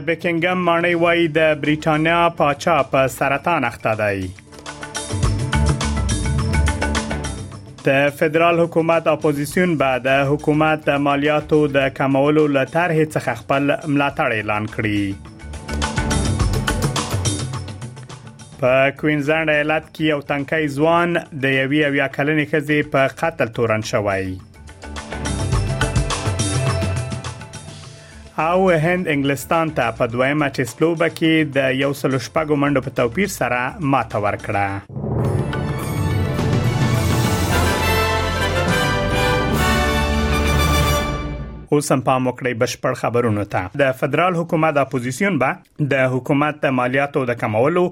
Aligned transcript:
د 0.00 0.02
بیکینګم 0.12 0.58
ماڼۍ 0.68 0.94
وای 1.02 1.20
د 1.38 1.40
بریټانیا 1.62 2.18
پاچا 2.38 2.76
په 2.92 3.00
سرطان 3.14 3.62
اخته 3.68 3.92
دی 4.00 4.20
د 7.86 7.88
فدرال 8.18 8.56
حکومت 8.62 9.04
اپوزيشن 9.14 9.68
بعد 9.84 10.04
حکومت 10.30 10.78
د 10.88 10.90
مالیاتو 11.08 11.60
د 11.76 11.78
کمولو 12.00 12.44
لطرح 12.56 12.96
څخه 13.14 13.32
خپل 13.44 13.62
ملاتړ 13.94 14.28
اعلان 14.40 14.64
کړی 14.74 15.02
په 18.60 18.72
کوینزلند 19.00 19.50
ایالت 19.56 19.84
کې 19.92 20.04
یو 20.12 20.20
تنکي 20.32 20.72
ځوان 20.76 21.08
د 21.16 21.26
یوې 21.30 21.30
اویا 21.88 22.06
کلنې 22.18 22.46
ښځې 22.52 22.78
په 22.94 23.02
قتل 23.22 23.48
تورن 23.60 23.82
شوی 23.92 24.26
او 28.48 28.66
هند 28.84 29.04
انګلستان 29.14 29.66
ته 29.76 29.84
په 29.98 30.04
دویمه 30.12 30.48
ټیسټ 30.56 30.76
لوبه 30.82 31.08
کې 31.18 31.32
د 31.56 31.58
یو 31.82 31.92
سل 32.00 32.12
شپږو 32.26 32.54
منډو 32.62 32.84
په 32.86 32.90
توپیر 32.98 33.28
سره 33.40 33.60
ماته 33.92 34.16
ورکړه 34.26 34.66
اوس 41.76 41.88
هم 41.92 42.00
پام 42.06 42.24
وکړئ 42.28 42.54
بشپړ 42.60 42.96
خبرونه 43.00 43.42
ته 43.50 43.76
د 43.80 43.90
فدرال 43.98 44.36
حکومت 44.38 44.78
اپوزيشن 44.80 45.34
به 45.42 45.84
د 45.92 46.08
حکومت 46.14 46.56
د 46.62 46.72
مالیاتو 46.78 47.20
د 47.30 47.36
کمولو 47.42 47.84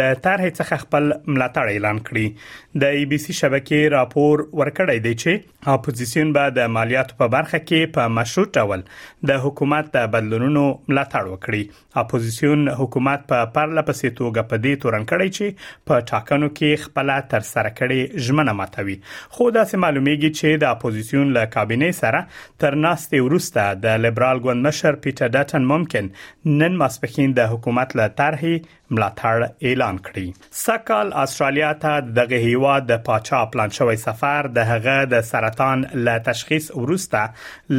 ل 0.00 0.16
طرح 0.24 0.48
څخه 0.56 0.78
خپل 0.84 1.06
ملاتړ 1.10 1.70
اعلان 1.74 2.00
کړي 2.08 2.80
د 2.84 2.96
ای 3.02 3.04
بی 3.12 3.20
سی 3.26 3.36
شبکې 3.40 3.92
راپور 3.94 4.42
ورکړی 4.62 5.04
دی 5.04 5.12
چې 5.24 5.74
اپوزيشن 5.76 6.32
به 6.38 6.54
د 6.56 6.72
مالیاتو 6.78 7.18
په 7.20 7.32
برخه 7.36 7.60
کې 7.60 7.92
په 7.98 8.12
مشروع 8.16 8.48
ډول 8.56 8.82
د 9.32 9.38
حکومت 9.46 9.92
د 9.98 10.10
بدلونونو 10.16 10.64
ملاتړ 10.72 11.36
وکړي 11.36 12.04
اپوزيشن 12.04 12.66
حکومت 12.82 13.24
په 13.34 13.46
پرله 13.60 13.86
پسې 13.92 14.18
توګه 14.18 14.46
په 14.54 14.62
دې 14.64 14.82
تورن 14.86 15.06
کړی 15.14 15.36
چې 15.36 15.86
په 15.92 16.06
ټاکنو 16.10 16.50
کې 16.50 16.84
خپل 16.88 17.14
تر 17.36 17.48
سره 17.52 17.72
کړي 17.78 18.26
ژمنه 18.30 18.58
ماتوي 18.64 18.98
خو 19.38 19.48
دا 19.60 19.66
سه 19.72 19.82
معلومیږي 19.86 20.42
چې 20.42 20.66
د 20.66 20.74
اپوزيشن 20.76 21.32
له 21.40 21.54
کابینه 21.56 21.94
سره 22.02 22.26
تر 22.66 22.80
ناست 22.88 23.10
میاشتې 23.12 23.24
وروسته 23.24 23.80
د 23.84 23.98
لیبرال 24.04 24.38
ګوند 24.44 24.66
مشر 24.66 24.94
پیټر 25.04 25.28
ډاتن 25.36 25.64
ممکن 25.72 26.08
نن 26.60 26.76
ماسپخین 26.82 27.34
د 27.38 27.50
حکومت 27.52 27.94
له 28.00 28.08
طرحې 28.20 28.92
ملاتړ 28.96 29.46
اعلان 29.70 29.98
کړی 30.06 30.24
سکهال 30.60 31.12
استرالیا 31.24 31.72
ته 31.84 32.06
دغه 32.18 32.40
هیواد 32.46 32.88
د 32.92 33.02
پاچا 33.08 33.40
پلان 33.56 33.74
شوی 33.78 33.96
سفر 34.04 34.50
د 34.60 34.68
هغه 34.70 34.96
د 35.14 35.24
سرطان 35.32 35.84
له 36.08 36.18
تشخیص 36.30 36.70
وروسته 36.84 37.24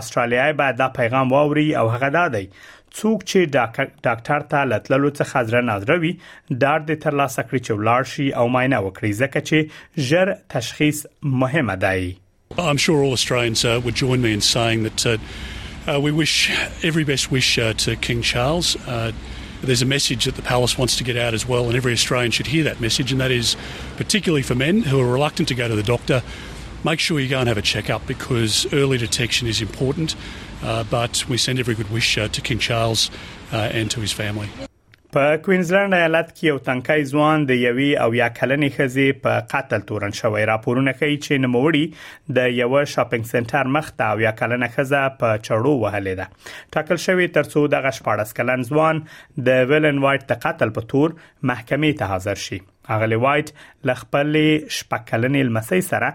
استرالیای 0.00 0.58
به 0.62 0.70
دا 0.82 0.90
پیغام 1.00 1.34
واوري 1.36 1.68
او 1.82 1.84
هغه 1.96 2.10
دا 2.18 2.24
دی 2.36 2.42
څوک 2.56 3.24
چې 3.30 3.54
ډاکټر 3.54 4.44
ته 4.50 4.66
لتللو 4.72 5.08
څخه 5.14 5.46
ځره 5.52 5.68
ناظروي 5.70 6.12
ډار 6.64 6.84
د 6.90 7.00
ترلاسه 7.06 7.46
کړی 7.46 7.68
چې 7.68 7.80
ولاړ 7.80 8.12
شي 8.16 8.28
او 8.42 8.48
ماینه 8.58 8.84
وکړي 8.88 9.22
ځکه 9.22 9.48
چې 9.52 10.12
ژر 10.12 10.34
تشخیص 10.58 11.02
مهمه 11.42 11.78
دی 11.88 12.12
Oh, 12.56 12.68
I'm 12.68 12.76
sure 12.76 13.02
all 13.02 13.12
Australians 13.12 13.64
uh, 13.64 13.80
would 13.84 13.94
join 13.94 14.22
me 14.22 14.32
in 14.32 14.40
saying 14.40 14.84
that 14.84 15.06
uh, 15.06 15.18
uh, 15.88 16.00
we 16.00 16.12
wish 16.12 16.50
every 16.84 17.02
best 17.04 17.30
wish 17.30 17.58
uh, 17.58 17.72
to 17.74 17.96
King 17.96 18.22
Charles. 18.22 18.76
Uh, 18.86 19.10
there's 19.62 19.82
a 19.82 19.86
message 19.86 20.26
that 20.26 20.36
the 20.36 20.42
palace 20.42 20.76
wants 20.78 20.96
to 20.98 21.04
get 21.04 21.16
out 21.16 21.34
as 21.34 21.46
well, 21.48 21.66
and 21.66 21.76
every 21.76 21.92
Australian 21.92 22.30
should 22.30 22.46
hear 22.46 22.62
that 22.64 22.80
message, 22.80 23.10
and 23.12 23.20
that 23.20 23.30
is 23.30 23.56
particularly 23.96 24.42
for 24.42 24.54
men 24.54 24.82
who 24.82 25.00
are 25.00 25.10
reluctant 25.10 25.48
to 25.48 25.54
go 25.54 25.66
to 25.66 25.74
the 25.74 25.82
doctor. 25.82 26.22
Make 26.84 27.00
sure 27.00 27.18
you 27.18 27.28
go 27.28 27.38
and 27.40 27.48
have 27.48 27.56
a 27.58 27.62
checkup 27.62 28.06
because 28.06 28.70
early 28.72 28.98
detection 28.98 29.48
is 29.48 29.60
important. 29.62 30.14
Uh, 30.62 30.84
but 30.84 31.28
we 31.28 31.36
send 31.36 31.58
every 31.58 31.74
good 31.74 31.90
wish 31.90 32.14
to 32.14 32.28
King 32.40 32.58
Charles 32.58 33.10
and 33.52 33.90
to 33.90 34.00
his 34.00 34.12
family. 34.12 34.48
په 35.14 35.36
کوینزلند 35.46 35.94
ایالت 35.96 36.30
کې 36.36 36.46
یو 36.50 36.54
تنکای 36.68 37.02
ځوان 37.10 37.42
د 37.50 37.58
یوې 37.64 37.90
او 38.06 38.14
یا 38.18 38.26
کلنې 38.38 38.70
خزې 38.78 39.04
په 39.26 39.42
قتل 39.52 39.84
تورن 39.90 40.14
شوی 40.20 40.46
راپورونه 40.50 40.94
کوي 41.02 41.18
چې 41.26 41.44
نوموړي 41.44 42.34
د 42.40 42.50
یو 42.60 42.80
شاپینګ 42.94 43.28
سنټر 43.34 43.70
مخ 43.78 43.92
ته 44.00 44.10
او 44.16 44.24
یا 44.24 44.32
کلنه 44.42 44.70
خزه 44.74 45.04
په 45.22 45.38
چړو 45.46 45.76
وهلې 45.78 46.20
ده 46.20 46.76
ټاکل 46.76 47.02
شوی 47.06 47.30
ترڅو 47.40 47.64
د 47.76 47.86
غشپاړس 47.88 48.36
کلن 48.42 48.66
ځوان 48.72 49.04
د 49.50 49.70
ویلن 49.74 50.04
وایټ 50.06 50.28
د 50.34 50.42
قتل 50.46 50.76
په 50.80 50.88
تور 50.94 51.16
محکمې 51.24 52.00
ته 52.02 52.14
حاضر 52.14 52.42
شي 52.50 52.60
اغلی 52.94 53.16
وایټ 53.24 53.50
لخپلې 53.90 54.74
شپکلنې 54.78 55.42
لمسي 55.50 55.80
سره 55.88 56.08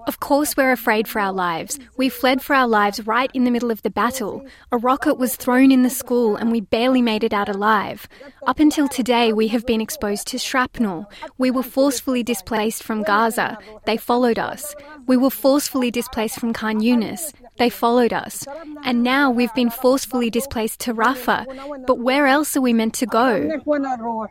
Of 0.06 0.20
course, 0.20 0.56
we're 0.56 0.72
afraid 0.72 1.08
for 1.08 1.20
our 1.20 1.34
lives. 1.34 1.80
We 1.98 2.10
fled 2.10 2.44
for 2.44 2.56
our 2.56 2.68
lives 2.68 3.06
right 3.08 3.32
in 3.34 3.44
the 3.44 3.50
middle 3.50 3.72
of 3.72 3.82
the 3.82 3.90
battle. 3.90 4.46
A 4.72 4.78
rocket 4.78 5.16
was 5.18 5.36
thrown 5.36 5.72
in 5.72 5.82
the 5.82 5.90
school 5.90 6.36
and 6.36 6.52
we 6.52 6.62
barely 6.62 7.02
made 7.02 7.24
it 7.24 7.34
out 7.34 7.50
alive. 7.50 8.08
Up 8.46 8.60
until 8.60 8.88
today, 8.88 9.34
we 9.34 9.48
have 9.48 9.66
been 9.66 9.82
exposed 9.82 10.28
to 10.28 10.38
shrapnel. 10.38 11.10
We 11.40 11.50
were 11.50 11.64
forcefully 11.64 12.22
displaced 12.22 12.84
from 12.84 13.02
Gaza. 13.02 13.58
They 13.86 13.98
followed 13.98 14.38
us. 14.38 14.76
We 15.08 15.18
were 15.18 15.32
forcefully 15.32 15.90
displaced 15.90 16.40
from 16.40 16.54
Khan 16.54 16.82
Yunis. 16.82 17.34
They 17.58 17.72
followed 17.72 18.14
us. 18.14 18.46
And 18.84 19.02
now 19.02 19.32
we've 19.32 19.54
been 19.56 19.72
forcefully 19.72 20.30
displaced 20.30 20.82
to 20.82 20.94
Rafah. 20.94 21.86
But 21.88 21.98
where 22.00 22.28
else 22.28 22.56
are 22.56 22.62
we 22.62 22.74
meant 22.74 22.94
to 22.96 23.08
go? 23.08 24.30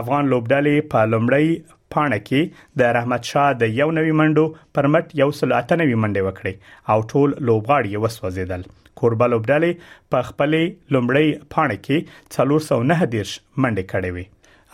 افغان 0.00 0.24
لوبډلې 0.32 0.76
په 0.94 1.00
لومړی 1.12 1.48
پاڼه 1.94 2.18
کې 2.28 2.40
د 2.80 2.92
رحمت 2.96 3.22
شاه 3.32 3.48
د 3.62 3.78
یو 3.80 3.88
نوي 3.98 4.12
منډو 4.20 4.44
پرمټ 4.78 5.04
یو 5.22 5.30
سل 5.38 5.52
اته 5.60 5.74
نوي 5.82 5.96
منډې 6.02 6.22
وکړې 6.24 6.54
او 6.92 6.98
ټول 7.10 7.28
لوبغاړي 7.46 7.90
وسوځیدل 8.04 8.62
کوربل 9.00 9.28
لوبډلې 9.32 9.70
په 10.14 10.18
خپلې 10.28 10.62
لومړی 10.92 11.26
پاڼه 11.54 11.76
کې 11.84 11.98
309 12.36 13.10
دیرش 13.12 13.30
منډې 13.60 13.84
کړې 13.92 14.10
وې 14.16 14.24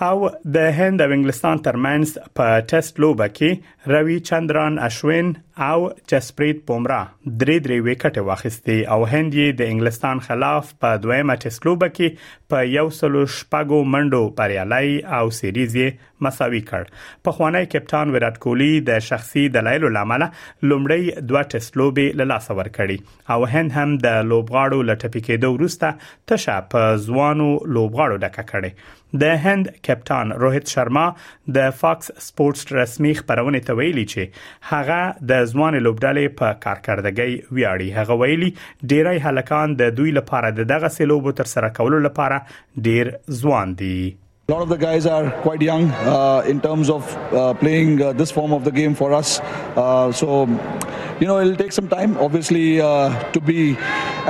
او 0.05 0.17
د 0.55 0.65
هند 0.79 1.03
او 1.03 1.13
انګلستان 1.15 1.61
ترمنځ 1.67 2.11
په 2.39 2.57
ټیسټ 2.71 2.99
لوبه 3.05 3.27
کې 3.37 3.93
روي 3.95 4.17
چندران 4.31 4.75
اشوین 4.89 5.29
او 5.67 5.77
جسپریت 6.13 6.59
بومرا 6.71 6.99
درې 7.43 7.63
درې 7.67 7.79
وکټه 7.87 8.25
واخیستي 8.27 8.77
او 8.97 8.99
هند 9.13 9.37
یې 9.41 9.57
د 9.61 9.71
انګلستان 9.75 10.21
خلاف 10.27 10.73
په 10.85 10.99
دویمه 11.05 11.37
ټیسټ 11.45 11.69
لوبه 11.69 11.89
کې 11.93 12.27
په 12.55 12.67
یو 12.73 12.85
سلو 12.99 13.23
شپږو 13.37 13.81
منډو 13.95 14.21
پریالای 14.43 14.91
او 15.21 15.23
سیریز 15.39 15.77
یې 15.81 16.13
مساوي 16.27 16.61
کړ 16.73 17.25
په 17.29 17.39
خوانی 17.39 17.65
کپټان 17.77 18.13
ویرات 18.17 18.39
کوهلی 18.45 18.71
د 18.91 19.03
شخصي 19.09 19.47
دلایلو 19.57 19.93
لامل 19.97 20.27
لومړی 20.29 21.25
دوه 21.31 21.45
ټیسټ 21.49 21.83
لوبې 21.83 22.21
له 22.23 22.29
لاس 22.35 22.51
ور 22.61 22.71
کړې 22.77 23.35
او 23.37 23.49
هند 23.55 23.79
هم 23.81 23.97
د 24.05 24.21
لوبغاړو 24.29 24.85
لټپی 24.93 25.25
کېدو 25.25 25.53
وروسته 25.57 26.31
تشه 26.35 26.61
په 26.77 26.95
ځوانو 27.09 27.49
لوبغاړو 27.79 28.25
ډکه 28.27 28.49
کړې 28.55 29.03
د 29.23 29.37
هند 29.43 29.67
کپټان 29.87 30.31
روهیت 30.43 30.67
شرما 30.73 31.05
د 31.57 31.69
فاکس 31.83 32.11
سپورتس 32.29 32.65
رسمي 32.77 33.13
خبرونه 33.21 33.61
ته 33.69 33.79
ویلي 33.81 34.05
چې 34.13 34.71
هغه 34.71 35.29
د 35.33 35.45
ځوان 35.53 35.79
لوبډلې 35.87 36.35
په 36.41 36.57
کارکردګۍ 36.65 37.53
ویاړي 37.59 37.89
هغه 37.99 38.17
ویلي 38.25 38.51
ډیری 38.95 39.23
هلکان 39.29 39.77
د 39.83 39.95
دوی 40.01 40.15
لپاره 40.19 40.53
دغه 40.73 40.93
سلوب 40.97 41.31
تر 41.43 41.53
سره 41.53 41.73
کولو 41.79 42.03
لپاره 42.11 42.43
ډیر 42.91 43.13
ځوان 43.43 43.77
دي 43.85 43.97
A 44.49 44.53
lot 44.53 44.61
of 44.63 44.69
the 44.75 44.79
guys 44.81 45.07
are 45.13 45.25
quite 45.45 45.63
young 45.69 45.87
uh, 46.11 46.43
in 46.51 46.59
terms 46.67 46.91
of 46.97 47.09
uh, 47.15 47.47
playing 47.63 47.97
uh, 48.09 48.13
this 48.21 48.33
form 48.37 48.53
of 48.57 48.63
the 48.69 48.73
game 48.77 48.95
for 49.01 49.09
us. 49.19 49.33
Uh, 49.55 49.89
so, 50.21 50.39
you 51.19 51.31
know, 51.33 51.41
it'll 51.47 51.59
take 51.65 51.73
some 51.79 51.89
time, 51.97 52.15
obviously, 52.29 52.65
uh, 52.91 53.25
to 53.39 53.45
be 53.53 53.67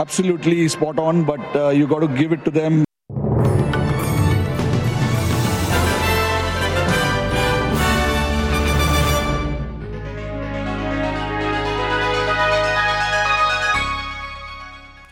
absolutely 0.06 0.68
spot 0.78 0.98
on, 1.10 1.22
but 1.34 1.60
uh, 1.66 1.68
you 1.82 1.86
got 1.94 2.04
to 2.08 2.12
give 2.24 2.32
it 2.40 2.46
to 2.50 2.56
them. 2.58 2.82